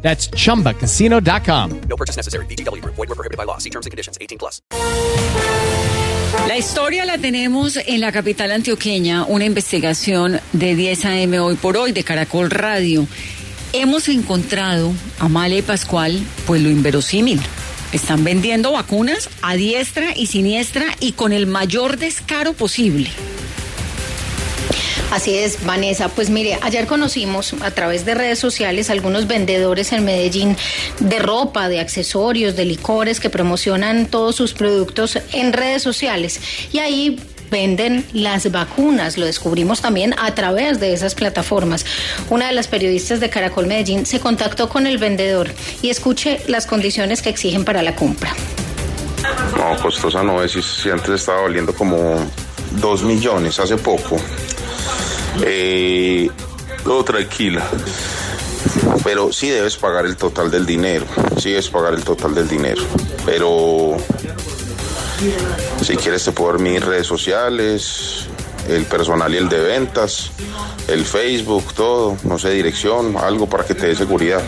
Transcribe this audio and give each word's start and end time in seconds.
That's 0.00 0.30
chumbacasino.com. 0.30 1.80
No 1.88 1.96
purchase 1.96 2.16
necessary. 2.16 2.46
BGW. 2.46 2.82
Void 2.84 2.96
were 2.96 3.14
prohibited 3.14 3.36
by 3.36 3.44
law. 3.44 3.58
See 3.58 3.70
terms 3.70 3.84
and 3.84 3.90
conditions. 3.90 4.16
18 4.20 4.38
plus. 4.38 4.62
La 6.46 6.56
historia 6.56 7.04
la 7.04 7.18
tenemos 7.18 7.76
en 7.76 8.00
la 8.00 8.12
capital 8.12 8.52
antioqueña, 8.52 9.24
una 9.24 9.44
investigación 9.44 10.40
de 10.52 10.76
10 10.76 11.04
AM 11.06 11.34
hoy 11.40 11.56
por 11.56 11.76
hoy 11.76 11.92
de 11.92 12.04
Caracol 12.04 12.50
Radio. 12.50 13.06
Hemos 13.72 14.08
encontrado, 14.08 14.92
Amalia 15.18 15.58
y 15.58 15.62
Pascual, 15.62 16.20
pues 16.46 16.62
lo 16.62 16.70
inverosímil. 16.70 17.40
Están 17.92 18.24
vendiendo 18.24 18.72
vacunas 18.72 19.30
a 19.40 19.54
diestra 19.54 20.14
y 20.16 20.26
siniestra 20.26 20.86
y 21.00 21.12
con 21.12 21.32
el 21.32 21.46
mayor 21.46 21.96
descaro 21.96 22.52
posible. 22.52 23.10
Así 25.10 25.36
es, 25.36 25.64
Vanessa. 25.64 26.08
Pues 26.08 26.28
mire, 26.28 26.58
ayer 26.60 26.86
conocimos 26.86 27.54
a 27.62 27.70
través 27.70 28.04
de 28.04 28.14
redes 28.14 28.38
sociales 28.38 28.90
algunos 28.90 29.26
vendedores 29.26 29.92
en 29.92 30.04
Medellín 30.04 30.56
de 31.00 31.18
ropa, 31.18 31.68
de 31.68 31.80
accesorios, 31.80 32.56
de 32.56 32.66
licores 32.66 33.18
que 33.18 33.30
promocionan 33.30 34.06
todos 34.06 34.36
sus 34.36 34.52
productos 34.52 35.18
en 35.32 35.52
redes 35.54 35.82
sociales. 35.82 36.40
Y 36.72 36.78
ahí 36.78 37.18
venden 37.50 38.04
las 38.12 38.50
vacunas. 38.52 39.16
Lo 39.16 39.26
descubrimos 39.26 39.80
también 39.80 40.14
a 40.18 40.34
través 40.34 40.80
de 40.80 40.92
esas 40.92 41.14
plataformas. 41.14 41.86
Una 42.28 42.48
de 42.48 42.52
las 42.52 42.68
periodistas 42.68 43.20
de 43.20 43.30
Caracol 43.30 43.66
Medellín 43.66 44.06
se 44.06 44.20
contactó 44.20 44.68
con 44.68 44.86
el 44.86 44.98
vendedor 44.98 45.50
y 45.82 45.90
escuche 45.90 46.40
las 46.46 46.66
condiciones 46.66 47.22
que 47.22 47.30
exigen 47.30 47.64
para 47.64 47.82
la 47.82 47.96
compra. 47.96 48.34
No, 49.56 49.82
costosa 49.82 50.22
no 50.22 50.42
es. 50.42 50.52
Si, 50.52 50.90
antes 50.90 51.10
estaba 51.10 51.42
valiendo 51.42 51.74
como 51.74 52.16
2 52.72 53.02
millones 53.04 53.58
hace 53.58 53.76
poco. 53.76 54.18
Eh, 55.42 56.30
todo 56.84 57.04
tranquila. 57.04 57.66
Pero 59.04 59.32
sí 59.32 59.48
debes 59.48 59.76
pagar 59.76 60.06
el 60.06 60.16
total 60.16 60.50
del 60.50 60.66
dinero. 60.66 61.06
Sí 61.38 61.50
debes 61.50 61.68
pagar 61.68 61.94
el 61.94 62.04
total 62.04 62.34
del 62.34 62.48
dinero. 62.48 62.82
Pero 63.24 63.96
si 65.82 65.96
quieres 65.96 66.24
te 66.24 66.32
puedo 66.32 66.52
dar 66.52 66.60
mis 66.60 66.84
redes 66.84 67.06
sociales, 67.06 68.26
el 68.68 68.84
personal 68.84 69.32
y 69.34 69.38
el 69.38 69.48
de 69.48 69.60
ventas, 69.60 70.30
el 70.88 71.04
Facebook, 71.04 71.74
todo, 71.74 72.16
no 72.24 72.38
sé, 72.38 72.50
dirección, 72.50 73.16
algo 73.16 73.48
para 73.48 73.64
que 73.64 73.74
te 73.74 73.88
dé 73.88 73.96
seguridad. 73.96 74.42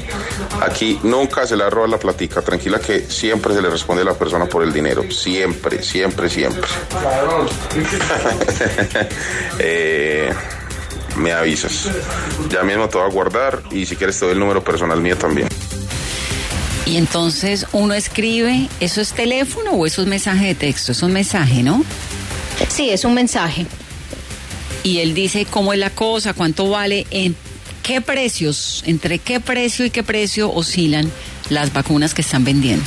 Aquí 0.60 0.98
nunca 1.02 1.46
se 1.46 1.56
le 1.56 1.68
roba 1.68 1.86
la 1.86 1.98
platica, 1.98 2.42
tranquila 2.42 2.78
que 2.78 3.10
siempre 3.10 3.54
se 3.54 3.62
le 3.62 3.70
responde 3.70 4.02
a 4.02 4.06
la 4.06 4.14
persona 4.14 4.46
por 4.46 4.62
el 4.62 4.72
dinero, 4.72 5.02
siempre, 5.10 5.82
siempre, 5.82 6.28
siempre. 6.28 6.68
Eh, 9.62 10.32
me 11.20 11.32
avisas. 11.32 11.88
Ya 12.50 12.62
mismo 12.62 12.88
te 12.88 12.98
voy 12.98 13.06
a 13.06 13.10
guardar 13.10 13.62
y 13.70 13.86
si 13.86 13.96
quieres 13.96 14.18
te 14.18 14.24
doy 14.24 14.34
el 14.34 14.40
número 14.40 14.64
personal 14.64 15.00
mío 15.00 15.16
también. 15.16 15.48
Y 16.86 16.96
entonces 16.96 17.66
uno 17.72 17.94
escribe, 17.94 18.68
¿eso 18.80 19.00
es 19.00 19.12
teléfono 19.12 19.72
o 19.72 19.86
eso 19.86 20.02
es 20.02 20.08
mensaje 20.08 20.46
de 20.46 20.54
texto? 20.54 20.92
Es 20.92 21.02
un 21.02 21.12
mensaje, 21.12 21.62
¿no? 21.62 21.84
Sí, 22.68 22.90
es 22.90 23.04
un 23.04 23.14
mensaje. 23.14 23.66
Y 24.82 24.98
él 24.98 25.14
dice 25.14 25.46
cómo 25.48 25.72
es 25.72 25.78
la 25.78 25.90
cosa, 25.90 26.34
cuánto 26.34 26.68
vale, 26.68 27.06
en 27.10 27.36
qué 27.82 28.00
precios, 28.00 28.82
entre 28.86 29.18
qué 29.18 29.38
precio 29.40 29.84
y 29.84 29.90
qué 29.90 30.02
precio 30.02 30.50
oscilan 30.52 31.10
las 31.48 31.72
vacunas 31.72 32.14
que 32.14 32.22
están 32.22 32.44
vendiendo. 32.44 32.84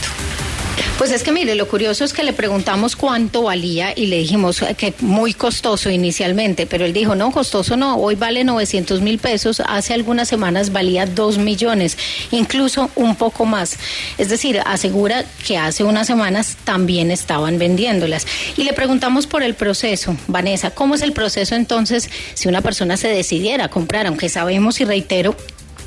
Pues 0.98 1.12
es 1.12 1.24
que 1.24 1.32
mire, 1.32 1.56
lo 1.56 1.68
curioso 1.68 2.06
es 2.06 2.14
que 2.14 2.24
le 2.24 2.34
preguntamos 2.34 2.96
cuánto 2.96 3.44
valía 3.44 3.94
y 3.96 4.06
le 4.06 4.20
dijimos 4.20 4.64
que 4.78 4.94
muy 5.02 5.34
costoso 5.34 5.90
inicialmente, 5.90 6.66
pero 6.66 6.86
él 6.86 6.94
dijo, 6.94 7.16
no, 7.16 7.32
costoso 7.32 7.76
no, 7.76 7.98
hoy 7.98 8.16
vale 8.16 8.44
900 8.44 9.02
mil 9.02 9.20
pesos, 9.20 9.62
hace 9.66 9.94
algunas 9.94 10.28
semanas 10.28 10.72
valía 10.72 11.06
2 11.06 11.40
millones, 11.40 11.98
incluso 12.32 12.90
un 12.96 13.16
poco 13.16 13.46
más. 13.46 13.78
Es 14.18 14.30
decir, 14.30 14.62
asegura 14.66 15.26
que 15.46 15.58
hace 15.58 15.84
unas 15.84 16.08
semanas 16.08 16.58
también 16.64 17.12
estaban 17.12 17.58
vendiéndolas. 17.58 18.26
Y 18.56 18.64
le 18.64 18.74
preguntamos 18.74 19.28
por 19.28 19.44
el 19.44 19.56
proceso, 19.56 20.16
Vanessa, 20.28 20.72
¿cómo 20.72 20.96
es 20.96 21.02
el 21.02 21.12
proceso 21.12 21.56
entonces 21.56 22.10
si 22.34 22.48
una 22.48 22.62
persona 22.62 22.98
se 22.98 23.10
decidiera 23.10 23.66
a 23.66 23.70
comprar, 23.70 24.08
aunque 24.08 24.30
sabemos 24.30 24.80
y 24.80 24.86
reitero 24.86 25.36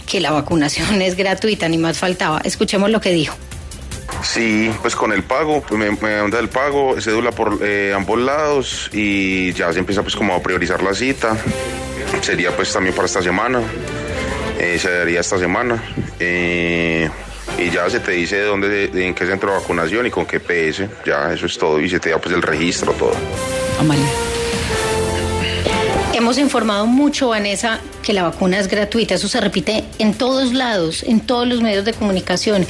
que 0.07 0.21
la 0.21 0.33
vacunación 0.33 1.01
es 1.01 1.17
gratuita, 1.17 1.69
ni 1.69 1.79
más 1.79 1.97
faltaba? 1.97 2.41
Escuchemos 2.45 2.91
lo 2.91 3.01
que 3.01 3.13
dijo. 3.13 3.37
Sí, 4.23 4.71
pues 4.83 4.97
con 4.97 5.13
el 5.13 5.23
pago, 5.23 5.63
pues 5.67 5.79
me, 5.79 5.91
me 5.91 6.39
el 6.39 6.49
pago, 6.49 7.01
cédula 7.01 7.31
por 7.33 7.59
eh, 7.63 7.93
ambos 7.95 8.19
lados 8.19 8.91
y 8.93 9.53
ya 9.53 9.73
se 9.73 9.79
empieza 9.79 10.03
pues 10.03 10.17
como 10.17 10.35
a 10.35 10.43
priorizar 10.43 10.83
la 10.83 10.95
cita. 10.95 11.37
Sería 12.23 12.55
pues 12.55 12.73
también 12.73 12.95
para 12.95 13.07
esta 13.07 13.23
semana, 13.23 13.61
eh, 14.59 14.79
se 14.81 14.91
daría 14.91 15.21
esta 15.21 15.39
semana. 15.39 15.83
eh, 16.19 17.09
y 17.59 17.71
ya 17.71 17.89
se 17.89 18.01
te 18.01 18.11
dice 18.13 18.41
dónde, 18.43 18.89
de- 18.89 19.07
en 19.07 19.15
qué 19.15 19.25
centro 19.25 19.51
de 19.53 19.59
vacunación 19.61 20.05
y 20.07 20.11
con 20.11 20.27
qué 20.27 20.41
PS, 20.41 20.89
ya 21.07 21.33
eso 21.33 21.47
es 21.47 21.57
todo 21.57 21.81
y 21.81 21.89
se 21.89 21.99
te 22.01 22.11
da 22.11 22.19
pues 22.19 22.35
el 22.35 22.43
registro, 22.43 22.93
todo. 22.93 23.15
Hemos 26.17 26.39
informado 26.39 26.87
mucho, 26.87 27.29
Vanessa, 27.29 27.79
que 28.03 28.15
la 28.15 28.23
vacuna 28.23 28.59
es 28.59 28.69
gratuita. 28.69 29.17
Eso 29.17 29.29
se 29.29 29.39
repite 29.39 29.85
en 29.99 30.15
todos 30.15 30.55
lados, 30.55 31.03
en 31.03 31.21
todos 31.21 31.47
los 31.47 31.61
medios 31.61 31.85
de 31.85 31.93
comunicación. 31.93 32.67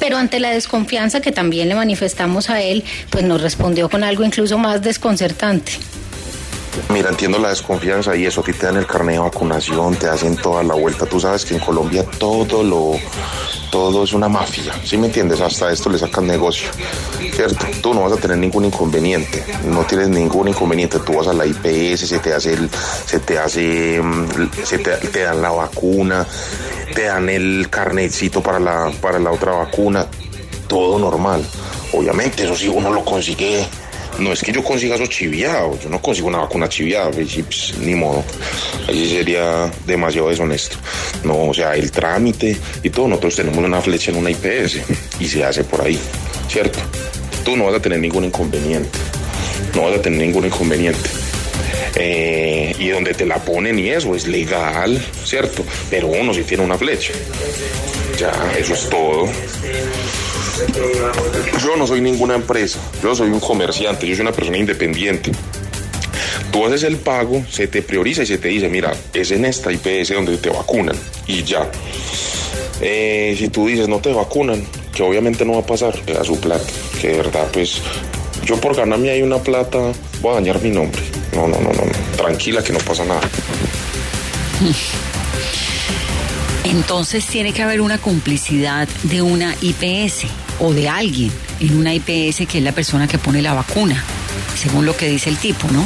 Pero 0.00 0.16
ante 0.16 0.40
la 0.40 0.48
desconfianza 0.48 1.20
que 1.20 1.30
también 1.30 1.68
le 1.68 1.74
manifestamos 1.74 2.48
a 2.48 2.62
él, 2.62 2.84
pues 3.10 3.22
nos 3.22 3.42
respondió 3.42 3.90
con 3.90 4.02
algo 4.02 4.24
incluso 4.24 4.56
más 4.56 4.80
desconcertante. 4.80 5.72
Mira, 6.88 7.10
entiendo 7.10 7.38
la 7.38 7.50
desconfianza 7.50 8.16
y 8.16 8.24
eso, 8.24 8.40
a 8.40 8.44
ti 8.44 8.54
te 8.54 8.64
dan 8.64 8.78
el 8.78 8.86
carnet 8.86 9.16
de 9.16 9.20
vacunación, 9.20 9.94
te 9.96 10.08
hacen 10.08 10.34
toda 10.34 10.62
la 10.62 10.72
vuelta. 10.72 11.04
Tú 11.04 11.20
sabes 11.20 11.44
que 11.44 11.52
en 11.52 11.60
Colombia 11.60 12.02
todo 12.18 12.62
lo, 12.62 12.92
todo 13.76 14.04
es 14.04 14.14
una 14.14 14.26
mafia, 14.26 14.72
¿sí 14.84 14.96
me 14.96 15.08
entiendes? 15.08 15.38
Hasta 15.42 15.70
esto 15.70 15.90
le 15.90 15.98
sacan 15.98 16.26
negocio, 16.26 16.70
¿cierto? 17.34 17.66
Tú 17.82 17.92
no 17.92 18.04
vas 18.04 18.12
a 18.12 18.16
tener 18.16 18.38
ningún 18.38 18.64
inconveniente, 18.64 19.44
no 19.66 19.84
tienes 19.84 20.08
ningún 20.08 20.48
inconveniente. 20.48 20.98
Tú 21.00 21.12
vas 21.12 21.28
a 21.28 21.34
la 21.34 21.44
IPS, 21.44 22.08
se 22.08 22.18
te 22.18 22.32
hace, 22.32 22.54
el, 22.54 22.70
se 23.04 23.18
te 23.18 23.38
hace, 23.38 24.00
mm, 24.02 24.64
se 24.64 24.78
te, 24.78 24.92
te 24.96 25.24
dan 25.24 25.42
la 25.42 25.50
vacuna, 25.50 26.26
te 26.94 27.02
dan 27.02 27.28
el 27.28 27.68
carnetcito 27.68 28.42
para 28.42 28.58
la, 28.58 28.90
para 29.02 29.18
la 29.18 29.30
otra 29.30 29.52
vacuna, 29.52 30.06
todo 30.68 30.98
normal. 30.98 31.46
Obviamente, 31.92 32.44
eso 32.44 32.56
sí 32.56 32.68
uno 32.68 32.90
lo 32.90 33.04
consigue 33.04 33.66
no 34.18 34.32
es 34.32 34.42
que 34.42 34.52
yo 34.52 34.62
consiga 34.62 34.96
eso 34.96 35.06
chiviado, 35.06 35.78
yo 35.80 35.88
no 35.88 36.00
consigo 36.00 36.28
una 36.28 36.38
vacuna 36.38 36.68
chiviada, 36.68 37.10
pues, 37.10 37.74
ni 37.78 37.94
modo. 37.94 38.24
Ahí 38.88 39.08
sería 39.08 39.70
demasiado 39.86 40.28
deshonesto. 40.28 40.76
No, 41.24 41.48
o 41.48 41.54
sea, 41.54 41.74
el 41.74 41.90
trámite 41.90 42.56
y 42.82 42.90
todo, 42.90 43.08
nosotros 43.08 43.36
tenemos 43.36 43.64
una 43.64 43.80
flecha 43.80 44.10
en 44.10 44.18
una 44.18 44.30
IPS 44.30 44.80
y 45.20 45.28
se 45.28 45.44
hace 45.44 45.64
por 45.64 45.82
ahí, 45.82 45.98
¿cierto? 46.48 46.78
Tú 47.44 47.56
no 47.56 47.64
vas 47.64 47.74
a 47.74 47.80
tener 47.80 48.00
ningún 48.00 48.24
inconveniente, 48.24 48.98
no 49.74 49.82
vas 49.82 49.98
a 49.98 50.02
tener 50.02 50.20
ningún 50.20 50.46
inconveniente. 50.46 51.08
Eh, 51.98 52.74
y 52.78 52.88
donde 52.88 53.14
te 53.14 53.24
la 53.24 53.36
ponen 53.36 53.78
y 53.78 53.88
eso 53.88 54.14
es 54.14 54.26
legal, 54.26 55.02
¿cierto? 55.24 55.64
Pero 55.88 56.08
uno 56.08 56.34
sí 56.34 56.42
tiene 56.42 56.62
una 56.62 56.76
flecha. 56.76 57.14
Ya, 58.18 58.32
eso 58.58 58.74
es 58.74 58.88
todo. 58.90 59.28
Yo 61.62 61.76
no 61.76 61.86
soy 61.86 62.00
ninguna 62.00 62.34
empresa, 62.34 62.78
yo 63.02 63.14
soy 63.14 63.30
un 63.30 63.40
comerciante, 63.40 64.06
yo 64.06 64.14
soy 64.14 64.22
una 64.22 64.32
persona 64.32 64.58
independiente. 64.58 65.32
Tú 66.50 66.64
haces 66.64 66.84
el 66.84 66.96
pago, 66.96 67.44
se 67.50 67.66
te 67.68 67.82
prioriza 67.82 68.22
y 68.22 68.26
se 68.26 68.38
te 68.38 68.48
dice, 68.48 68.68
mira, 68.68 68.92
es 69.12 69.30
en 69.30 69.44
esta 69.44 69.70
IPS 69.70 70.14
donde 70.14 70.38
te 70.38 70.48
vacunan 70.48 70.96
y 71.26 71.42
ya. 71.42 71.70
Eh, 72.80 73.34
si 73.38 73.48
tú 73.48 73.66
dices 73.66 73.88
no 73.88 74.00
te 74.00 74.12
vacunan, 74.12 74.64
que 74.94 75.02
obviamente 75.02 75.44
no 75.44 75.52
va 75.52 75.60
a 75.60 75.66
pasar, 75.66 75.94
da 76.06 76.24
su 76.24 76.40
plata, 76.40 76.64
que 77.00 77.08
de 77.08 77.16
verdad 77.18 77.48
pues 77.52 77.80
yo 78.44 78.58
por 78.60 78.74
ganarme 78.74 79.10
ahí 79.10 79.22
una 79.22 79.38
plata 79.38 79.92
voy 80.20 80.32
a 80.32 80.34
dañar 80.36 80.62
mi 80.62 80.70
nombre. 80.70 81.02
No, 81.34 81.46
no, 81.48 81.58
no, 81.58 81.70
no, 81.72 81.84
no. 81.84 82.16
tranquila 82.16 82.62
que 82.62 82.72
no 82.72 82.78
pasa 82.78 83.04
nada. 83.04 83.20
Entonces 86.76 87.26
tiene 87.26 87.54
que 87.54 87.62
haber 87.62 87.80
una 87.80 87.96
complicidad 87.96 88.86
de 89.04 89.22
una 89.22 89.54
IPS 89.62 90.26
o 90.60 90.74
de 90.74 90.90
alguien 90.90 91.32
en 91.58 91.78
una 91.78 91.94
IPS 91.94 92.46
que 92.46 92.58
es 92.58 92.62
la 92.62 92.72
persona 92.72 93.08
que 93.08 93.16
pone 93.16 93.40
la 93.40 93.54
vacuna, 93.54 94.04
según 94.54 94.84
lo 94.84 94.94
que 94.94 95.08
dice 95.08 95.30
el 95.30 95.38
tipo, 95.38 95.68
¿no? 95.70 95.82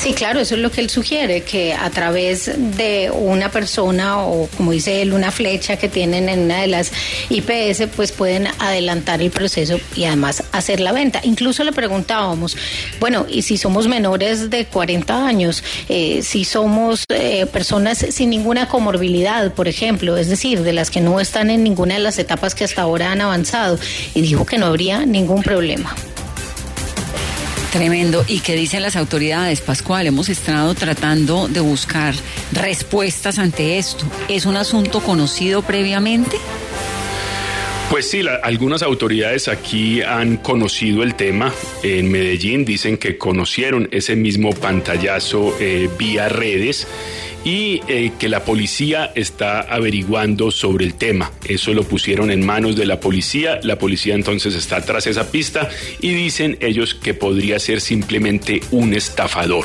Sí, 0.00 0.14
claro, 0.14 0.40
eso 0.40 0.54
es 0.54 0.62
lo 0.62 0.70
que 0.70 0.80
él 0.80 0.88
sugiere, 0.88 1.42
que 1.42 1.74
a 1.74 1.90
través 1.90 2.50
de 2.56 3.10
una 3.14 3.50
persona 3.50 4.24
o, 4.24 4.48
como 4.56 4.72
dice 4.72 5.02
él, 5.02 5.12
una 5.12 5.30
flecha 5.30 5.76
que 5.76 5.90
tienen 5.90 6.30
en 6.30 6.40
una 6.40 6.62
de 6.62 6.68
las 6.68 6.90
IPS, 7.28 7.82
pues 7.94 8.10
pueden 8.10 8.48
adelantar 8.60 9.20
el 9.20 9.30
proceso 9.30 9.78
y 9.94 10.04
además 10.04 10.42
hacer 10.52 10.80
la 10.80 10.92
venta. 10.92 11.20
Incluso 11.22 11.64
le 11.64 11.72
preguntábamos, 11.72 12.56
bueno, 12.98 13.26
y 13.28 13.42
si 13.42 13.58
somos 13.58 13.88
menores 13.88 14.48
de 14.48 14.64
40 14.64 15.26
años, 15.26 15.62
eh, 15.90 16.22
si 16.22 16.46
somos 16.46 17.04
eh, 17.10 17.44
personas 17.44 17.98
sin 17.98 18.30
ninguna 18.30 18.68
comorbilidad, 18.68 19.52
por 19.52 19.68
ejemplo, 19.68 20.16
es 20.16 20.30
decir, 20.30 20.62
de 20.62 20.72
las 20.72 20.90
que 20.90 21.02
no 21.02 21.20
están 21.20 21.50
en 21.50 21.62
ninguna 21.62 21.92
de 21.96 22.00
las 22.00 22.18
etapas 22.18 22.54
que 22.54 22.64
hasta 22.64 22.80
ahora 22.80 23.12
han 23.12 23.20
avanzado, 23.20 23.78
y 24.14 24.22
dijo 24.22 24.46
que 24.46 24.56
no 24.56 24.64
habría 24.64 25.04
ningún 25.04 25.42
problema. 25.42 25.94
Tremendo. 27.72 28.24
¿Y 28.26 28.40
qué 28.40 28.56
dicen 28.56 28.82
las 28.82 28.96
autoridades, 28.96 29.60
Pascual? 29.60 30.06
Hemos 30.08 30.28
estado 30.28 30.74
tratando 30.74 31.46
de 31.46 31.60
buscar 31.60 32.14
respuestas 32.52 33.38
ante 33.38 33.78
esto. 33.78 34.04
¿Es 34.28 34.44
un 34.44 34.56
asunto 34.56 35.00
conocido 35.00 35.62
previamente? 35.62 36.36
Pues 37.90 38.08
sí, 38.10 38.22
algunas 38.42 38.82
autoridades 38.82 39.48
aquí 39.48 40.02
han 40.02 40.36
conocido 40.36 41.02
el 41.02 41.14
tema. 41.14 41.52
En 41.82 42.10
Medellín 42.10 42.64
dicen 42.64 42.96
que 42.96 43.18
conocieron 43.18 43.88
ese 43.90 44.14
mismo 44.14 44.50
pantallazo 44.50 45.56
eh, 45.60 45.88
vía 45.98 46.28
redes 46.28 46.86
y 47.44 47.80
eh, 47.88 48.12
que 48.18 48.28
la 48.28 48.44
policía 48.44 49.12
está 49.14 49.60
averiguando 49.60 50.50
sobre 50.50 50.84
el 50.84 50.94
tema. 50.94 51.32
Eso 51.48 51.72
lo 51.72 51.84
pusieron 51.84 52.30
en 52.30 52.44
manos 52.44 52.76
de 52.76 52.86
la 52.86 53.00
policía. 53.00 53.60
La 53.62 53.78
policía 53.78 54.14
entonces 54.14 54.54
está 54.54 54.84
tras 54.84 55.06
esa 55.06 55.30
pista 55.30 55.68
y 56.00 56.12
dicen 56.12 56.58
ellos 56.60 56.94
que 56.94 57.14
podría 57.14 57.58
ser 57.58 57.80
simplemente 57.80 58.60
un 58.70 58.94
estafador. 58.94 59.64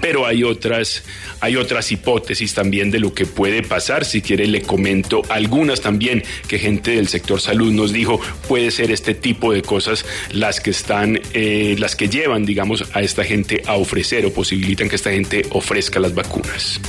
Pero 0.00 0.26
hay 0.26 0.42
otras, 0.42 1.04
hay 1.40 1.56
otras 1.56 1.92
hipótesis 1.92 2.54
también 2.54 2.90
de 2.90 2.98
lo 2.98 3.14
que 3.14 3.26
puede 3.26 3.62
pasar. 3.62 4.04
Si 4.04 4.20
quiere 4.20 4.46
le 4.46 4.62
comento 4.62 5.22
algunas 5.28 5.80
también 5.80 6.24
que 6.48 6.58
gente 6.58 6.92
del 6.92 7.08
sector 7.08 7.40
salud 7.40 7.72
nos 7.72 7.92
dijo 7.92 8.20
puede 8.48 8.70
ser 8.70 8.90
este 8.90 9.14
tipo 9.14 9.52
de 9.52 9.62
cosas 9.62 10.04
las 10.32 10.60
que 10.60 10.70
están, 10.70 11.20
eh, 11.34 11.76
las 11.78 11.96
que 11.96 12.08
llevan, 12.08 12.44
digamos, 12.44 12.84
a 12.92 13.02
esta 13.02 13.24
gente 13.24 13.62
a 13.66 13.74
ofrecer 13.74 14.26
o 14.26 14.32
posibilitan 14.32 14.88
que 14.88 14.96
esta 14.96 15.10
gente 15.10 15.46
ofrezca 15.50 16.00
las 16.00 16.14
vacunas. 16.14 16.80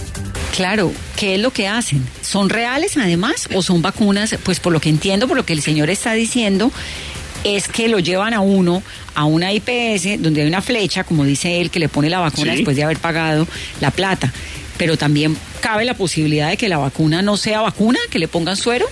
Claro, 0.56 0.94
¿qué 1.18 1.36
es 1.36 1.42
lo 1.42 1.52
que 1.52 1.68
hacen? 1.68 2.06
¿Son 2.22 2.50
reales 2.50 2.96
además 2.98 3.48
o 3.56 3.64
son 3.64 3.82
vacunas? 3.82 4.36
Pues 4.44 4.60
por 4.60 4.72
lo 4.72 4.80
que 4.80 4.90
entiendo, 4.90 5.28
por 5.28 5.36
lo 5.36 5.46
que 5.46 5.54
el 5.54 5.62
señor 5.64 5.90
está 5.90 6.14
diciendo, 6.14 6.72
es 7.44 7.68
que 7.68 7.88
lo 7.88 7.98
llevan 8.00 8.34
a 8.34 8.42
uno 8.42 8.84
a 9.16 9.26
una 9.26 9.52
IPS 9.52 10.22
donde 10.22 10.42
hay 10.42 10.48
una 10.48 10.62
flecha, 10.62 11.04
como 11.04 11.26
dice 11.26 11.60
él, 11.60 11.72
que 11.72 11.80
le 11.80 11.90
pone 11.90 12.10
la 12.10 12.20
vacuna 12.20 12.52
Sí. 12.52 12.58
después 12.58 12.76
de 12.78 12.84
haber 12.84 12.98
pagado 13.00 13.48
la 13.82 13.90
plata. 13.92 14.32
Pero 14.78 14.96
también 14.98 15.36
cabe 15.60 15.86
la 15.86 15.96
posibilidad 15.96 16.50
de 16.50 16.58
que 16.58 16.70
la 16.70 16.78
vacuna 16.78 17.22
no 17.24 17.36
sea 17.36 17.62
vacuna, 17.62 18.00
que 18.12 18.20
le 18.20 18.28
pongan 18.28 18.56
suero. 18.56 18.86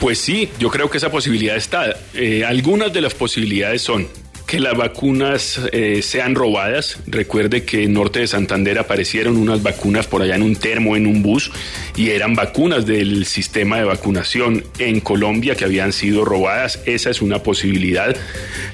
Pues 0.00 0.18
sí, 0.18 0.48
yo 0.58 0.68
creo 0.68 0.90
que 0.90 0.98
esa 0.98 1.10
posibilidad 1.10 1.56
está. 1.56 1.96
Eh, 2.12 2.44
algunas 2.44 2.92
de 2.92 3.00
las 3.00 3.14
posibilidades 3.14 3.80
son 3.82 4.08
que 4.52 4.60
las 4.60 4.76
vacunas 4.76 5.62
eh, 5.72 6.02
sean 6.02 6.34
robadas. 6.34 6.98
Recuerde 7.06 7.64
que 7.64 7.84
en 7.84 7.94
Norte 7.94 8.20
de 8.20 8.26
Santander 8.26 8.78
aparecieron 8.78 9.38
unas 9.38 9.62
vacunas 9.62 10.06
por 10.06 10.20
allá 10.20 10.36
en 10.36 10.42
un 10.42 10.56
termo, 10.56 10.94
en 10.94 11.06
un 11.06 11.22
bus, 11.22 11.50
y 11.96 12.10
eran 12.10 12.34
vacunas 12.34 12.84
del 12.84 13.24
sistema 13.24 13.78
de 13.78 13.84
vacunación 13.84 14.62
en 14.78 15.00
Colombia 15.00 15.54
que 15.54 15.64
habían 15.64 15.94
sido 15.94 16.26
robadas. 16.26 16.80
Esa 16.84 17.08
es 17.08 17.22
una 17.22 17.42
posibilidad. 17.42 18.14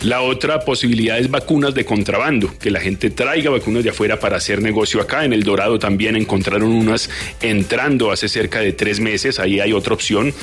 La 0.02 0.22
otra 0.22 0.64
posibilidad 0.64 1.16
es 1.16 1.30
vacunas 1.30 1.74
de 1.74 1.84
contrabando, 1.84 2.52
que 2.58 2.72
la 2.72 2.80
gente 2.80 3.10
traiga 3.10 3.48
vacunas 3.48 3.84
de 3.84 3.90
afuera 3.90 4.18
para 4.18 4.38
hacer 4.38 4.60
negocio 4.60 5.00
acá. 5.00 5.24
En 5.24 5.32
El 5.32 5.44
Dorado 5.44 5.78
también 5.78 6.16
encontraron 6.16 6.72
unas 6.72 7.08
entrando 7.40 8.10
hace 8.10 8.28
cerca 8.28 8.58
de 8.58 8.72
tres 8.72 8.98
meses. 8.98 9.38
Ahí 9.38 9.60
hay 9.60 9.72
otra 9.72 9.94
opción. 9.94 10.34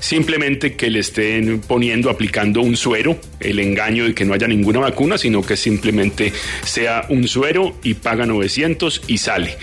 Simplemente 0.00 0.74
que 0.74 0.90
le 0.90 1.00
estén 1.00 1.60
poniendo, 1.60 2.10
aplicando 2.10 2.62
un 2.62 2.76
suero, 2.76 3.18
el 3.38 3.58
engaño 3.58 4.04
de 4.04 4.14
que 4.14 4.24
no 4.24 4.34
haya 4.34 4.48
ninguna 4.48 4.80
vacuna, 4.80 5.18
sino 5.18 5.42
que 5.42 5.56
simplemente 5.56 6.32
sea 6.64 7.06
un 7.08 7.28
suero 7.28 7.76
y 7.82 7.94
paga 7.94 8.26
900 8.26 9.02
y 9.06 9.18
sale. 9.18 9.56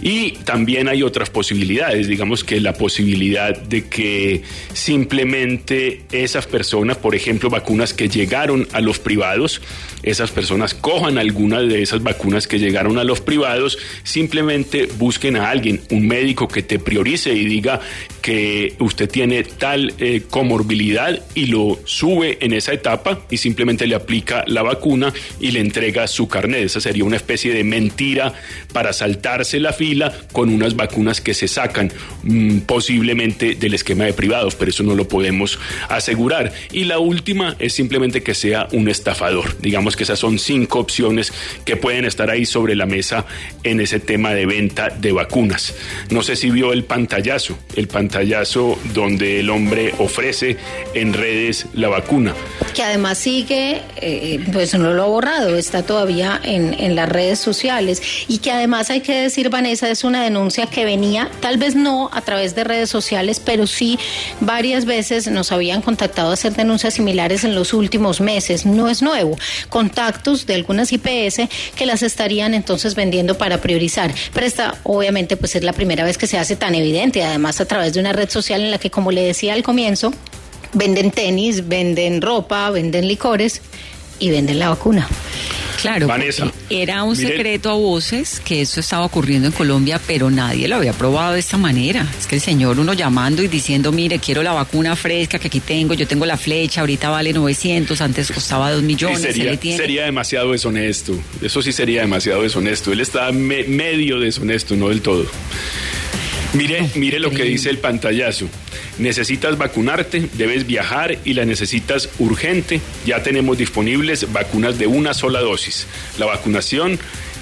Y 0.00 0.32
también 0.44 0.88
hay 0.88 1.02
otras 1.02 1.30
posibilidades, 1.30 2.08
digamos 2.08 2.42
que 2.42 2.60
la 2.60 2.72
posibilidad 2.72 3.56
de 3.56 3.86
que 3.88 4.42
simplemente 4.72 6.02
esas 6.10 6.46
personas, 6.46 6.96
por 6.96 7.14
ejemplo, 7.14 7.50
vacunas 7.50 7.94
que 7.94 8.08
llegaron 8.08 8.66
a 8.72 8.80
los 8.80 8.98
privados, 8.98 9.60
esas 10.02 10.30
personas 10.30 10.74
cojan 10.74 11.18
alguna 11.18 11.60
de 11.60 11.82
esas 11.82 12.02
vacunas 12.02 12.48
que 12.48 12.58
llegaron 12.58 12.98
a 12.98 13.04
los 13.04 13.20
privados, 13.20 13.78
simplemente 14.02 14.86
busquen 14.98 15.36
a 15.36 15.50
alguien, 15.50 15.80
un 15.90 16.06
médico 16.08 16.48
que 16.48 16.62
te 16.62 16.78
priorice 16.78 17.32
y 17.32 17.44
diga 17.44 17.80
que 18.22 18.74
usted 18.78 19.10
tiene 19.10 19.42
tal 19.42 19.94
eh, 19.98 20.22
comorbilidad 20.30 21.20
y 21.34 21.46
lo 21.46 21.78
sube 21.84 22.38
en 22.40 22.52
esa 22.52 22.72
etapa 22.72 23.20
y 23.28 23.36
simplemente 23.38 23.86
le 23.86 23.96
aplica 23.96 24.44
la 24.46 24.62
vacuna 24.62 25.12
y 25.40 25.50
le 25.50 25.60
entrega 25.60 26.06
su 26.06 26.28
carnet. 26.28 26.64
Esa 26.64 26.80
sería 26.80 27.04
una 27.04 27.16
especie 27.16 27.52
de 27.52 27.64
mentira 27.64 28.32
para 28.72 28.92
saltarse 28.92 29.58
la 29.58 29.72
fila 29.72 30.12
con 30.30 30.48
unas 30.50 30.76
vacunas 30.76 31.20
que 31.20 31.34
se 31.34 31.48
sacan 31.48 31.92
mm, 32.22 32.60
posiblemente 32.60 33.56
del 33.56 33.74
esquema 33.74 34.04
de 34.04 34.12
privados, 34.12 34.54
pero 34.54 34.70
eso 34.70 34.84
no 34.84 34.94
lo 34.94 35.08
podemos 35.08 35.58
asegurar. 35.88 36.52
Y 36.70 36.84
la 36.84 37.00
última 37.00 37.56
es 37.58 37.74
simplemente 37.74 38.22
que 38.22 38.34
sea 38.34 38.68
un 38.72 38.88
estafador. 38.88 39.58
Digamos 39.60 39.96
que 39.96 40.04
esas 40.04 40.20
son 40.20 40.38
cinco 40.38 40.78
opciones 40.78 41.32
que 41.64 41.76
pueden 41.76 42.04
estar 42.04 42.30
ahí 42.30 42.46
sobre 42.46 42.76
la 42.76 42.86
mesa 42.86 43.26
en 43.64 43.80
ese 43.80 43.98
tema 43.98 44.32
de 44.32 44.46
venta 44.46 44.90
de 44.90 45.10
vacunas. 45.10 45.74
No 46.10 46.22
sé 46.22 46.36
si 46.36 46.50
vio 46.50 46.72
el 46.72 46.84
pantallazo, 46.84 47.58
el 47.74 47.88
pantallazo 47.88 48.11
donde 48.94 49.40
el 49.40 49.50
hombre 49.50 49.94
ofrece 49.98 50.56
en 50.94 51.12
redes 51.12 51.66
la 51.74 51.88
vacuna. 51.88 52.34
que 52.74 52.82
además 52.82 53.18
sigue, 53.18 53.82
eh, 53.96 54.40
pues 54.52 54.74
no 54.74 54.92
lo 54.94 55.02
ha 55.02 55.06
borrado, 55.06 55.56
está 55.56 55.82
todavía 55.82 56.40
en, 56.42 56.74
en 56.74 56.94
las 56.94 57.08
redes 57.08 57.38
sociales. 57.38 58.02
Y 58.28 58.38
que 58.38 58.50
además 58.50 58.90
hay 58.90 59.00
que 59.00 59.14
decir, 59.14 59.50
Vanessa, 59.50 59.90
es 59.90 60.04
una 60.04 60.22
denuncia 60.24 60.66
que 60.66 60.84
venía, 60.84 61.30
tal 61.40 61.58
vez 61.58 61.74
no 61.74 62.10
a 62.12 62.20
través 62.22 62.54
de 62.54 62.64
redes 62.64 62.90
sociales, 62.90 63.40
pero 63.44 63.66
sí 63.66 63.98
varias 64.40 64.84
veces 64.84 65.28
nos 65.28 65.52
habían 65.52 65.82
contactado 65.82 66.30
a 66.30 66.34
hacer 66.34 66.54
denuncias 66.54 66.94
similares 66.94 67.44
en 67.44 67.54
los 67.54 67.74
últimos 67.74 68.20
meses, 68.20 68.64
no 68.64 68.88
es 68.88 69.02
nuevo, 69.02 69.36
contactos 69.68 70.46
de 70.46 70.54
algunas 70.54 70.92
IPS 70.92 71.48
que 71.74 71.86
las 71.86 72.02
estarían 72.02 72.54
entonces 72.54 72.94
vendiendo 72.94 73.36
para 73.36 73.60
priorizar, 73.60 74.12
pero 74.32 74.46
esta 74.46 74.74
obviamente 74.82 75.36
pues 75.36 75.54
es 75.56 75.62
la 75.62 75.72
primera 75.72 76.04
vez 76.04 76.18
que 76.18 76.26
se 76.26 76.38
hace 76.38 76.56
tan 76.56 76.74
evidente, 76.74 77.22
además 77.22 77.60
a 77.60 77.66
través 77.66 77.94
de 77.94 78.01
una 78.02 78.12
red 78.12 78.28
social 78.28 78.60
en 78.60 78.70
la 78.70 78.78
que 78.78 78.90
como 78.90 79.10
le 79.10 79.22
decía 79.22 79.54
al 79.54 79.62
comienzo, 79.62 80.12
Venden 80.74 81.10
tenis, 81.10 81.68
venden 81.68 82.22
ropa, 82.22 82.70
venden 82.70 83.06
licores 83.06 83.60
y 84.18 84.30
venden 84.30 84.58
la 84.58 84.70
vacuna. 84.70 85.06
Claro, 85.82 86.06
era 86.70 87.02
un 87.02 87.14
mire- 87.16 87.28
secreto 87.28 87.68
a 87.70 87.74
voces 87.74 88.40
que 88.42 88.62
eso 88.62 88.80
estaba 88.80 89.04
ocurriendo 89.04 89.48
en 89.48 89.52
Colombia, 89.52 90.00
pero 90.06 90.30
nadie 90.30 90.68
lo 90.68 90.76
había 90.76 90.92
probado 90.94 91.32
de 91.34 91.40
esta 91.40 91.58
manera. 91.58 92.06
Es 92.18 92.26
que 92.26 92.36
el 92.36 92.40
señor 92.40 92.78
uno 92.78 92.94
llamando 92.94 93.42
y 93.42 93.48
diciendo, 93.48 93.90
mire, 93.92 94.18
quiero 94.20 94.42
la 94.44 94.52
vacuna 94.52 94.94
fresca 94.96 95.38
que 95.40 95.48
aquí 95.48 95.60
tengo, 95.60 95.92
yo 95.92 96.06
tengo 96.06 96.24
la 96.24 96.36
flecha, 96.38 96.80
ahorita 96.82 97.10
vale 97.10 97.32
900, 97.34 98.00
antes 98.00 98.30
costaba 98.30 98.70
2 98.70 98.80
Sí, 98.80 98.86
millones, 98.86 99.20
se 99.20 99.32
sería, 99.32 99.50
le 99.50 99.56
tiene. 99.58 99.76
sería 99.76 100.04
demasiado 100.04 100.52
deshonesto. 100.52 101.14
Eso 101.42 101.60
sí 101.60 101.72
sería 101.72 102.00
demasiado 102.02 102.42
deshonesto. 102.44 102.92
Él 102.92 103.00
está 103.00 103.30
me- 103.32 103.64
medio 103.64 104.20
deshonesto, 104.20 104.74
no 104.76 104.88
del 104.88 105.02
todo. 105.02 105.26
Mire, 106.54 106.90
mire 106.96 107.18
lo 107.18 107.30
que 107.30 107.44
dice 107.44 107.70
el 107.70 107.78
pantallazo. 107.78 108.46
Necesitas 108.98 109.56
vacunarte, 109.56 110.28
debes 110.34 110.66
viajar 110.66 111.18
y 111.24 111.32
la 111.32 111.44
necesitas 111.44 112.10
urgente. 112.18 112.80
Ya 113.06 113.22
tenemos 113.22 113.56
disponibles 113.56 114.30
vacunas 114.32 114.78
de 114.78 114.86
una 114.86 115.14
sola 115.14 115.40
dosis. 115.40 115.86
La 116.18 116.26
vacunación 116.26 116.98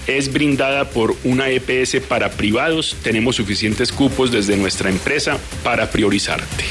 es 0.07 0.33
brindada 0.33 0.91
por 0.91 1.17
una 1.25 1.49
EPS 1.51 2.01
para 2.09 2.31
privados. 2.31 2.97
Tenemos 3.03 3.37
suficientes 3.37 3.91
cupos 3.93 4.31
desde 4.31 4.57
nuestra 4.57 4.91
empresa 4.91 5.39
para 5.65 5.91
priorizarte. 5.91 6.65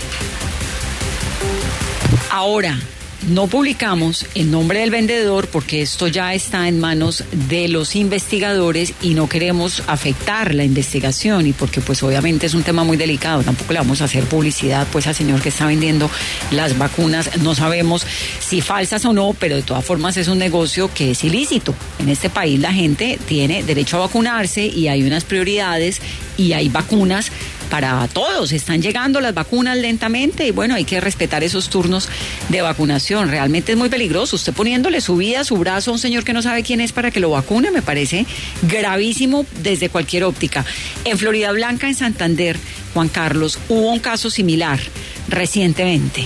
Ahora, 2.30 2.80
no 3.28 3.48
publicamos 3.48 4.26
el 4.34 4.50
nombre 4.50 4.80
del 4.80 4.92
vendedor 4.92 5.48
porque 5.48 5.82
esto 5.82 6.08
ya 6.08 6.34
está 6.34 6.68
en 6.68 6.80
manos 6.80 7.24
de 7.50 7.68
los 7.68 7.96
investigadores 7.96 8.94
y 9.02 9.14
no 9.14 9.28
queremos 9.28 9.84
afectar 9.88 10.56
la 10.56 10.64
investigación 10.64 11.46
y 11.46 11.54
porque 11.54 11.82
pues 11.82 12.02
obviamente 12.02 12.46
es 12.46 12.54
un 12.54 12.64
tema 12.64 12.84
muy 12.84 12.98
delicado, 12.98 13.44
tampoco 13.44 13.74
le 13.74 13.80
vamos 13.80 14.02
a 14.02 14.06
hacer 14.06 14.24
publicidad 14.24 14.88
pues 14.92 15.08
al 15.08 15.16
señor 15.16 15.42
que 15.42 15.50
está 15.50 15.66
vendiendo 15.66 16.10
las 16.52 16.78
vacunas, 16.78 17.30
no 17.42 17.56
sabemos 17.56 18.06
si 18.40 18.62
falsas 18.62 19.04
o 19.06 19.14
no, 19.14 19.36
pero 19.38 19.58
de 19.58 19.64
todas 19.64 19.84
formas 19.84 20.18
es 20.18 20.28
un 20.28 20.40
negocio 20.40 20.90
que 20.94 21.12
es 21.12 21.24
ilícito. 21.24 21.76
En 22.00 22.10
este 22.10 22.30
país 22.30 22.60
la 22.60 22.74
gente 22.74 23.20
tiene 23.28 23.64
derecho 23.64 23.98
a 23.98 24.02
vacunarse 24.02 24.66
y 24.66 24.88
hay 24.88 25.04
unas 25.04 25.26
prioridades 25.26 26.02
y 26.38 26.54
hay 26.54 26.70
vacunas 26.70 27.32
para 27.70 28.08
todos. 28.08 28.52
Están 28.52 28.82
llegando 28.82 29.22
las 29.22 29.34
vacunas 29.34 29.78
lentamente 29.78 30.48
y 30.48 30.52
bueno, 30.52 30.76
hay 30.76 30.86
que 30.86 31.00
respetar 31.00 31.44
esos 31.44 31.70
turnos 31.70 32.10
de 32.50 32.62
vacunación. 32.62 33.30
Realmente 33.30 33.74
es 33.74 33.78
muy 33.78 33.90
peligroso. 33.90 34.36
Usted 34.36 34.54
poniéndole 34.54 35.02
su 35.02 35.16
vida, 35.18 35.44
su 35.44 35.58
brazo 35.58 35.92
a 35.92 35.94
un 35.94 36.00
señor 36.00 36.24
que 36.24 36.34
no 36.34 36.42
sabe 36.42 36.64
quién 36.64 36.82
es 36.82 36.92
para 36.92 37.12
que 37.12 37.20
lo 37.20 37.30
vacune, 37.30 37.72
me 37.72 37.82
parece 37.82 38.26
gravísimo 38.64 39.46
desde 39.62 39.90
cualquier 39.90 40.24
óptica. 40.24 40.66
En 41.06 41.18
Florida 41.18 41.52
Blanca, 41.52 41.88
en 41.88 41.96
Santander, 41.96 42.58
Juan 42.94 43.10
Carlos, 43.10 43.60
hubo 43.70 43.92
un 43.92 44.00
caso 44.00 44.30
similar 44.30 44.80
recientemente. 45.28 46.26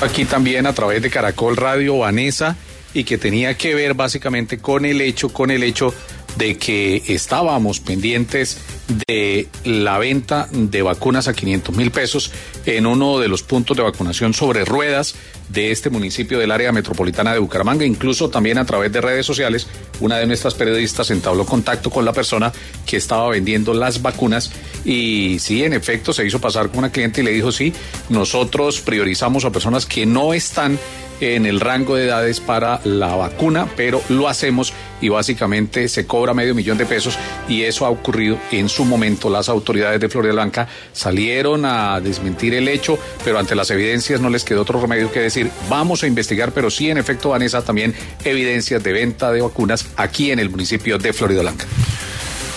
Aquí 0.00 0.24
también 0.24 0.66
a 0.66 0.72
través 0.72 1.02
de 1.02 1.10
Caracol 1.10 1.56
Radio 1.56 1.98
Vanessa 1.98 2.56
y 2.94 3.04
que 3.04 3.18
tenía 3.18 3.56
que 3.56 3.74
ver 3.74 3.94
básicamente 3.94 4.58
con 4.58 4.84
el 4.84 5.00
hecho, 5.00 5.28
con 5.28 5.50
el 5.50 5.62
hecho 5.62 5.94
de 6.36 6.56
que 6.56 7.02
estábamos 7.06 7.80
pendientes 7.80 8.58
de 9.06 9.48
la 9.64 9.98
venta 9.98 10.48
de 10.50 10.82
vacunas 10.82 11.28
a 11.28 11.34
500 11.34 11.74
mil 11.76 11.90
pesos 11.90 12.32
en 12.66 12.86
uno 12.86 13.18
de 13.18 13.28
los 13.28 13.42
puntos 13.42 13.76
de 13.76 13.82
vacunación 13.82 14.34
sobre 14.34 14.64
ruedas 14.64 15.14
de 15.48 15.70
este 15.70 15.90
municipio 15.90 16.38
del 16.38 16.50
área 16.50 16.72
metropolitana 16.72 17.32
de 17.32 17.38
Bucaramanga. 17.38 17.84
Incluso 17.84 18.30
también 18.30 18.58
a 18.58 18.64
través 18.64 18.92
de 18.92 19.00
redes 19.00 19.26
sociales, 19.26 19.66
una 20.00 20.16
de 20.16 20.26
nuestras 20.26 20.54
periodistas 20.54 21.10
entabló 21.10 21.44
contacto 21.44 21.90
con 21.90 22.04
la 22.04 22.12
persona 22.12 22.52
que 22.86 22.96
estaba 22.96 23.28
vendiendo 23.28 23.74
las 23.74 24.00
vacunas 24.00 24.50
y 24.84 25.38
sí, 25.38 25.62
en 25.64 25.72
efecto, 25.72 26.12
se 26.12 26.26
hizo 26.26 26.40
pasar 26.40 26.68
con 26.68 26.78
una 26.78 26.92
cliente 26.92 27.20
y 27.20 27.24
le 27.24 27.32
dijo, 27.32 27.52
sí, 27.52 27.72
nosotros 28.08 28.80
priorizamos 28.80 29.44
a 29.44 29.50
personas 29.50 29.86
que 29.86 30.06
no 30.06 30.34
están 30.34 30.78
en 31.20 31.46
el 31.46 31.60
rango 31.60 31.94
de 31.94 32.06
edades 32.06 32.40
para 32.40 32.80
la 32.84 33.14
vacuna, 33.14 33.68
pero 33.76 34.02
lo 34.08 34.28
hacemos 34.28 34.72
y 35.02 35.10
básicamente 35.10 35.88
se 35.88 36.06
cobra 36.06 36.32
medio 36.32 36.54
millón 36.54 36.78
de 36.78 36.86
pesos 36.86 37.18
y 37.48 37.62
eso 37.62 37.84
ha 37.84 37.90
ocurrido 37.90 38.38
en 38.50 38.70
su 38.70 38.86
momento. 38.86 39.28
Las 39.28 39.50
autoridades 39.50 40.00
de 40.00 40.08
Florida 40.08 40.32
Blanca 40.32 40.68
salieron 40.92 41.66
a 41.66 42.00
desmentir 42.00 42.54
el 42.54 42.68
hecho, 42.68 42.98
pero 43.24 43.38
ante 43.38 43.54
las 43.54 43.70
evidencias 43.70 44.20
no 44.20 44.30
les 44.30 44.44
quedó 44.44 44.62
otro 44.62 44.80
remedio 44.80 45.12
que 45.12 45.20
decir, 45.20 45.50
vamos 45.68 46.02
a 46.02 46.06
investigar, 46.06 46.52
pero 46.52 46.70
sí 46.70 46.88
en 46.88 46.96
efecto, 46.96 47.30
Vanessa, 47.30 47.62
también 47.62 47.94
evidencias 48.24 48.82
de 48.82 48.92
venta 48.92 49.30
de 49.30 49.42
vacunas 49.42 49.86
aquí 49.96 50.30
en 50.30 50.38
el 50.38 50.48
municipio 50.48 50.96
de 50.96 51.12
Florida 51.12 51.42
Blanca. 51.42 51.66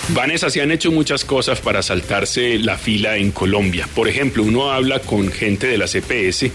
Vanessa, 0.09 0.51
se 0.51 0.61
han 0.61 0.71
hecho 0.71 0.91
muchas 0.91 1.25
cosas 1.25 1.59
para 1.61 1.81
saltarse 1.81 2.59
la 2.59 2.77
fila 2.77 3.17
en 3.17 3.31
Colombia. 3.31 3.87
Por 3.95 4.07
ejemplo, 4.07 4.43
uno 4.43 4.71
habla 4.71 4.99
con 4.99 5.31
gente 5.31 5.65
de 5.65 5.79
la 5.79 5.87
CPS 5.87 6.51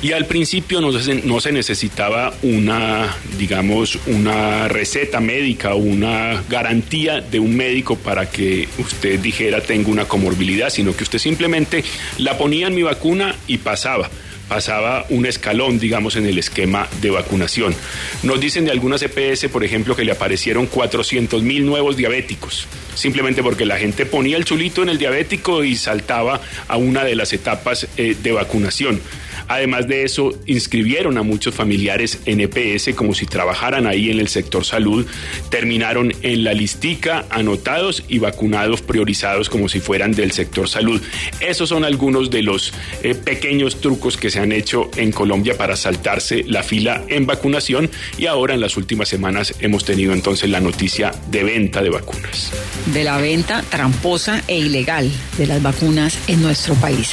y 0.00 0.12
al 0.12 0.26
principio 0.26 0.80
no 0.80 0.92
se, 1.40 1.52
necesitaba 1.52 2.32
una, 2.42 3.16
digamos, 3.36 3.98
una 4.06 4.68
receta 4.68 5.18
médica, 5.18 5.74
una 5.74 6.44
garantía 6.48 7.20
de 7.20 7.40
un 7.40 7.56
médico 7.56 7.96
para 7.96 8.30
que 8.30 8.68
usted 8.78 9.18
dijera 9.18 9.60
tengo 9.60 9.90
una 9.90 10.04
comorbilidad, 10.04 10.70
sino 10.70 10.96
que 10.96 11.02
usted 11.02 11.18
simplemente 11.18 11.82
la 12.18 12.38
ponía 12.38 12.68
en 12.68 12.76
mi 12.76 12.82
vacuna 12.82 13.34
y 13.48 13.58
pasaba 13.58 14.08
pasaba 14.48 15.06
un 15.08 15.26
escalón, 15.26 15.78
digamos, 15.78 16.16
en 16.16 16.26
el 16.26 16.38
esquema 16.38 16.88
de 17.00 17.10
vacunación. 17.10 17.74
Nos 18.22 18.40
dicen 18.40 18.64
de 18.64 18.70
algunas 18.70 19.02
EPS, 19.02 19.48
por 19.48 19.64
ejemplo, 19.64 19.96
que 19.96 20.04
le 20.04 20.12
aparecieron 20.12 20.66
400 20.66 21.42
mil 21.42 21.66
nuevos 21.66 21.96
diabéticos, 21.96 22.66
simplemente 22.94 23.42
porque 23.42 23.64
la 23.64 23.78
gente 23.78 24.06
ponía 24.06 24.36
el 24.36 24.44
chulito 24.44 24.82
en 24.82 24.88
el 24.88 24.98
diabético 24.98 25.64
y 25.64 25.76
saltaba 25.76 26.40
a 26.68 26.76
una 26.76 27.04
de 27.04 27.14
las 27.14 27.32
etapas 27.32 27.88
eh, 27.96 28.16
de 28.22 28.32
vacunación. 28.32 29.00
Además 29.48 29.88
de 29.88 30.04
eso, 30.04 30.32
inscribieron 30.46 31.18
a 31.18 31.22
muchos 31.22 31.54
familiares 31.54 32.20
en 32.26 32.40
EPS 32.40 32.94
como 32.94 33.14
si 33.14 33.26
trabajaran 33.26 33.86
ahí 33.86 34.10
en 34.10 34.18
el 34.18 34.28
sector 34.28 34.64
salud, 34.64 35.06
terminaron 35.50 36.12
en 36.22 36.44
la 36.44 36.54
listica, 36.54 37.26
anotados 37.30 38.04
y 38.08 38.18
vacunados 38.18 38.82
priorizados 38.82 39.48
como 39.48 39.68
si 39.68 39.80
fueran 39.80 40.12
del 40.12 40.32
sector 40.32 40.68
salud. 40.68 41.02
Esos 41.40 41.68
son 41.68 41.84
algunos 41.84 42.30
de 42.30 42.42
los 42.42 42.72
eh, 43.02 43.14
pequeños 43.14 43.80
trucos 43.80 44.16
que 44.16 44.30
se 44.30 44.40
han 44.40 44.52
hecho 44.52 44.90
en 44.96 45.12
Colombia 45.12 45.56
para 45.56 45.76
saltarse 45.76 46.44
la 46.46 46.62
fila 46.62 47.04
en 47.08 47.26
vacunación 47.26 47.90
y 48.18 48.26
ahora 48.26 48.54
en 48.54 48.60
las 48.60 48.76
últimas 48.76 49.08
semanas 49.08 49.54
hemos 49.60 49.84
tenido 49.84 50.12
entonces 50.12 50.50
la 50.50 50.60
noticia 50.60 51.12
de 51.30 51.44
venta 51.44 51.82
de 51.82 51.90
vacunas. 51.90 52.50
De 52.92 53.04
la 53.04 53.18
venta 53.18 53.62
tramposa 53.70 54.42
e 54.48 54.58
ilegal 54.58 55.10
de 55.38 55.46
las 55.46 55.62
vacunas 55.62 56.18
en 56.28 56.42
nuestro 56.42 56.74
país. 56.74 57.12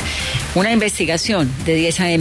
Una 0.56 0.72
investigación 0.72 1.50
de 1.66 1.76
10 1.76 2.00
AM 2.02 2.21